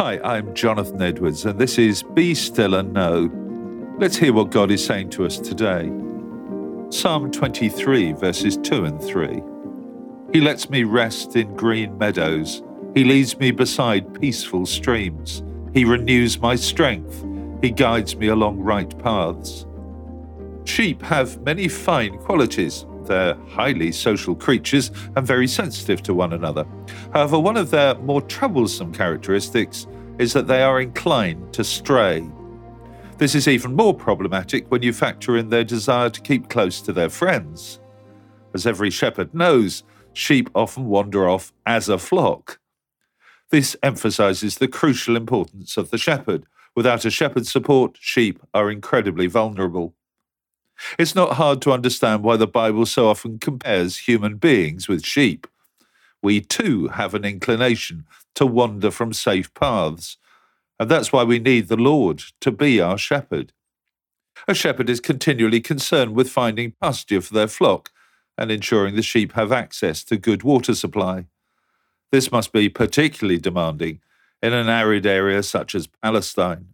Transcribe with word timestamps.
Hi, 0.00 0.20
I'm 0.22 0.54
Jonathan 0.54 1.02
Edwards, 1.02 1.44
and 1.44 1.58
this 1.58 1.76
is 1.76 2.04
Be 2.04 2.32
Still 2.32 2.76
and 2.76 2.92
Know. 2.92 3.28
Let's 3.98 4.16
hear 4.16 4.32
what 4.32 4.52
God 4.52 4.70
is 4.70 4.86
saying 4.86 5.10
to 5.10 5.26
us 5.26 5.38
today. 5.38 5.90
Psalm 6.90 7.32
23, 7.32 8.12
verses 8.12 8.56
2 8.58 8.84
and 8.84 9.02
3. 9.02 9.42
He 10.32 10.40
lets 10.40 10.70
me 10.70 10.84
rest 10.84 11.34
in 11.34 11.52
green 11.56 11.98
meadows. 11.98 12.62
He 12.94 13.02
leads 13.02 13.36
me 13.40 13.50
beside 13.50 14.20
peaceful 14.20 14.66
streams. 14.66 15.42
He 15.74 15.84
renews 15.84 16.38
my 16.38 16.54
strength. 16.54 17.24
He 17.60 17.72
guides 17.72 18.14
me 18.14 18.28
along 18.28 18.60
right 18.60 18.96
paths. 19.00 19.66
Sheep 20.62 21.02
have 21.02 21.42
many 21.42 21.66
fine 21.66 22.18
qualities. 22.18 22.86
They're 23.08 23.34
highly 23.48 23.90
social 23.90 24.36
creatures 24.36 24.92
and 25.16 25.26
very 25.26 25.48
sensitive 25.48 26.02
to 26.04 26.14
one 26.14 26.32
another. 26.32 26.64
However, 27.12 27.38
one 27.38 27.56
of 27.56 27.70
their 27.70 27.96
more 27.96 28.22
troublesome 28.22 28.92
characteristics 28.92 29.86
is 30.18 30.32
that 30.34 30.46
they 30.46 30.62
are 30.62 30.80
inclined 30.80 31.52
to 31.54 31.64
stray. 31.64 32.24
This 33.16 33.34
is 33.34 33.48
even 33.48 33.74
more 33.74 33.94
problematic 33.94 34.70
when 34.70 34.82
you 34.82 34.92
factor 34.92 35.36
in 35.36 35.48
their 35.48 35.64
desire 35.64 36.10
to 36.10 36.20
keep 36.20 36.48
close 36.48 36.80
to 36.82 36.92
their 36.92 37.10
friends. 37.10 37.80
As 38.54 38.66
every 38.66 38.90
shepherd 38.90 39.34
knows, 39.34 39.82
sheep 40.12 40.50
often 40.54 40.86
wander 40.86 41.28
off 41.28 41.52
as 41.66 41.88
a 41.88 41.98
flock. 41.98 42.60
This 43.50 43.76
emphasizes 43.82 44.58
the 44.58 44.68
crucial 44.68 45.16
importance 45.16 45.76
of 45.76 45.90
the 45.90 45.98
shepherd. 45.98 46.44
Without 46.76 47.04
a 47.04 47.10
shepherd's 47.10 47.50
support, 47.50 47.96
sheep 47.98 48.40
are 48.52 48.70
incredibly 48.70 49.26
vulnerable. 49.26 49.94
It's 50.98 51.14
not 51.14 51.34
hard 51.34 51.60
to 51.62 51.72
understand 51.72 52.22
why 52.22 52.36
the 52.36 52.46
Bible 52.46 52.86
so 52.86 53.08
often 53.08 53.38
compares 53.38 53.98
human 53.98 54.36
beings 54.36 54.88
with 54.88 55.04
sheep. 55.04 55.46
We 56.22 56.40
too 56.40 56.88
have 56.88 57.14
an 57.14 57.24
inclination 57.24 58.06
to 58.34 58.46
wander 58.46 58.90
from 58.90 59.12
safe 59.12 59.52
paths, 59.54 60.16
and 60.78 60.88
that's 60.88 61.12
why 61.12 61.24
we 61.24 61.38
need 61.38 61.68
the 61.68 61.76
Lord 61.76 62.22
to 62.40 62.50
be 62.50 62.80
our 62.80 62.98
shepherd. 62.98 63.52
A 64.46 64.54
shepherd 64.54 64.88
is 64.88 65.00
continually 65.00 65.60
concerned 65.60 66.14
with 66.14 66.30
finding 66.30 66.74
pasture 66.80 67.20
for 67.20 67.34
their 67.34 67.48
flock 67.48 67.90
and 68.36 68.52
ensuring 68.52 68.94
the 68.94 69.02
sheep 69.02 69.32
have 69.32 69.50
access 69.50 70.04
to 70.04 70.16
good 70.16 70.44
water 70.44 70.74
supply. 70.74 71.26
This 72.12 72.30
must 72.30 72.52
be 72.52 72.68
particularly 72.68 73.38
demanding 73.38 74.00
in 74.40 74.52
an 74.52 74.68
arid 74.68 75.04
area 75.04 75.42
such 75.42 75.74
as 75.74 75.88
Palestine. 75.88 76.68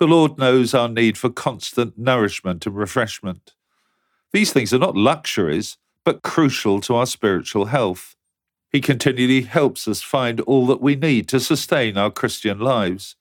The 0.00 0.06
Lord 0.06 0.38
knows 0.38 0.72
our 0.72 0.88
need 0.88 1.18
for 1.18 1.28
constant 1.28 1.98
nourishment 1.98 2.64
and 2.64 2.74
refreshment. 2.74 3.52
These 4.32 4.50
things 4.50 4.72
are 4.72 4.78
not 4.78 4.96
luxuries, 4.96 5.76
but 6.06 6.22
crucial 6.22 6.80
to 6.80 6.94
our 6.94 7.04
spiritual 7.04 7.66
health. 7.66 8.16
He 8.72 8.80
continually 8.80 9.42
helps 9.42 9.86
us 9.86 10.00
find 10.00 10.40
all 10.40 10.66
that 10.68 10.80
we 10.80 10.96
need 10.96 11.28
to 11.28 11.38
sustain 11.38 11.98
our 11.98 12.10
Christian 12.10 12.58
lives. 12.58 13.16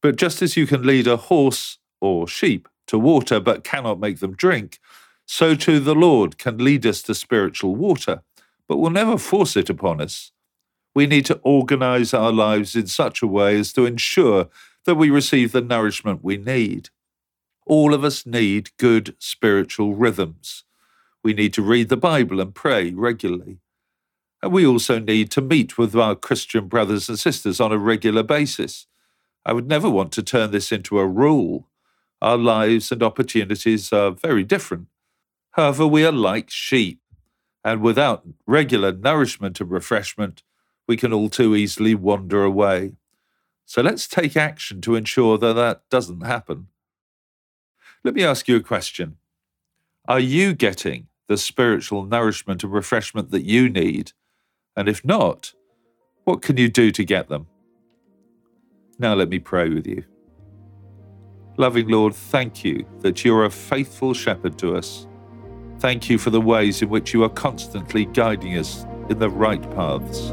But 0.00 0.14
just 0.14 0.42
as 0.42 0.56
you 0.56 0.64
can 0.64 0.86
lead 0.86 1.08
a 1.08 1.16
horse 1.16 1.78
or 2.00 2.28
sheep 2.28 2.68
to 2.86 2.96
water 2.96 3.40
but 3.40 3.64
cannot 3.64 3.98
make 3.98 4.20
them 4.20 4.36
drink, 4.36 4.78
so 5.26 5.56
too 5.56 5.80
the 5.80 5.96
Lord 5.96 6.38
can 6.38 6.58
lead 6.58 6.86
us 6.86 7.02
to 7.02 7.16
spiritual 7.16 7.74
water, 7.74 8.22
but 8.68 8.76
will 8.76 8.90
never 8.90 9.18
force 9.18 9.56
it 9.56 9.68
upon 9.68 10.00
us. 10.00 10.30
We 10.94 11.08
need 11.08 11.26
to 11.26 11.40
organize 11.42 12.14
our 12.14 12.30
lives 12.30 12.76
in 12.76 12.86
such 12.86 13.22
a 13.22 13.26
way 13.26 13.58
as 13.58 13.72
to 13.72 13.86
ensure 13.86 14.48
that 14.84 14.94
we 14.94 15.10
receive 15.10 15.52
the 15.52 15.60
nourishment 15.60 16.24
we 16.24 16.36
need. 16.36 16.90
All 17.66 17.94
of 17.94 18.04
us 18.04 18.26
need 18.26 18.70
good 18.78 19.14
spiritual 19.18 19.94
rhythms. 19.94 20.64
We 21.22 21.34
need 21.34 21.52
to 21.54 21.62
read 21.62 21.88
the 21.88 21.96
Bible 21.96 22.40
and 22.40 22.54
pray 22.54 22.90
regularly. 22.90 23.60
And 24.42 24.52
we 24.52 24.66
also 24.66 24.98
need 24.98 25.30
to 25.32 25.42
meet 25.42 25.76
with 25.76 25.94
our 25.94 26.14
Christian 26.14 26.66
brothers 26.66 27.08
and 27.08 27.18
sisters 27.18 27.60
on 27.60 27.72
a 27.72 27.78
regular 27.78 28.22
basis. 28.22 28.86
I 29.44 29.52
would 29.52 29.68
never 29.68 29.90
want 29.90 30.12
to 30.12 30.22
turn 30.22 30.50
this 30.50 30.72
into 30.72 30.98
a 30.98 31.06
rule. 31.06 31.68
Our 32.22 32.38
lives 32.38 32.90
and 32.90 33.02
opportunities 33.02 33.92
are 33.92 34.10
very 34.10 34.44
different. 34.44 34.88
However, 35.52 35.86
we 35.86 36.04
are 36.04 36.12
like 36.12 36.50
sheep, 36.50 37.00
and 37.64 37.82
without 37.82 38.24
regular 38.46 38.92
nourishment 38.92 39.60
and 39.60 39.70
refreshment, 39.70 40.42
we 40.86 40.96
can 40.96 41.12
all 41.12 41.28
too 41.28 41.54
easily 41.54 41.94
wander 41.94 42.42
away. 42.42 42.92
So 43.70 43.82
let's 43.82 44.08
take 44.08 44.36
action 44.36 44.80
to 44.80 44.96
ensure 44.96 45.38
that 45.38 45.52
that 45.52 45.82
doesn't 45.90 46.22
happen. 46.22 46.66
Let 48.02 48.14
me 48.14 48.24
ask 48.24 48.48
you 48.48 48.56
a 48.56 48.60
question. 48.60 49.18
Are 50.08 50.18
you 50.18 50.54
getting 50.54 51.06
the 51.28 51.36
spiritual 51.36 52.04
nourishment 52.04 52.64
and 52.64 52.72
refreshment 52.72 53.30
that 53.30 53.44
you 53.44 53.68
need? 53.68 54.10
And 54.76 54.88
if 54.88 55.04
not, 55.04 55.54
what 56.24 56.42
can 56.42 56.56
you 56.56 56.68
do 56.68 56.90
to 56.90 57.04
get 57.04 57.28
them? 57.28 57.46
Now 58.98 59.14
let 59.14 59.28
me 59.28 59.38
pray 59.38 59.68
with 59.68 59.86
you. 59.86 60.02
Loving 61.56 61.86
Lord, 61.86 62.12
thank 62.12 62.64
you 62.64 62.84
that 63.02 63.24
you're 63.24 63.44
a 63.44 63.50
faithful 63.50 64.14
shepherd 64.14 64.58
to 64.58 64.74
us. 64.74 65.06
Thank 65.78 66.10
you 66.10 66.18
for 66.18 66.30
the 66.30 66.40
ways 66.40 66.82
in 66.82 66.88
which 66.88 67.14
you 67.14 67.22
are 67.22 67.28
constantly 67.28 68.06
guiding 68.06 68.58
us 68.58 68.84
in 69.08 69.20
the 69.20 69.30
right 69.30 69.62
paths. 69.76 70.32